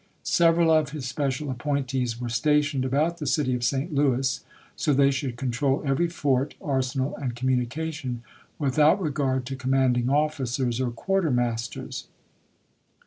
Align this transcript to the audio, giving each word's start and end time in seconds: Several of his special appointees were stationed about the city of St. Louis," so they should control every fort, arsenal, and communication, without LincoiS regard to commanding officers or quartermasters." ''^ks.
Several 0.23 0.71
of 0.71 0.89
his 0.89 1.05
special 1.07 1.51
appointees 1.51 2.19
were 2.19 2.27
stationed 2.27 2.83
about 2.85 3.19
the 3.19 3.27
city 3.27 3.53
of 3.53 3.63
St. 3.63 3.93
Louis," 3.93 4.43
so 4.75 4.95
they 4.95 5.11
should 5.11 5.35
control 5.37 5.83
every 5.85 6.07
fort, 6.09 6.55
arsenal, 6.59 7.15
and 7.17 7.35
communication, 7.35 8.23
without 8.57 8.93
LincoiS 8.99 9.05
regard 9.05 9.45
to 9.45 9.55
commanding 9.55 10.09
officers 10.09 10.81
or 10.81 10.89
quartermasters." 10.89 12.05
''^ks. 12.05 12.05